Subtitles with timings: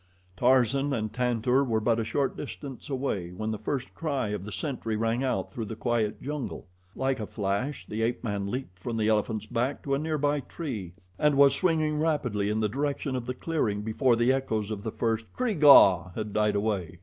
[0.35, 4.51] Tarzan and Tantor were but a short distance away when the first cry of the
[4.51, 6.65] sentry rang out through the quiet jungle.
[6.95, 10.39] Like a flash the ape man leaped from the elephant's back to a near by
[10.39, 14.81] tree and was swinging rapidly in the direction of the clearing before the echoes of
[14.81, 16.97] the first "Kreeg ah" had died away.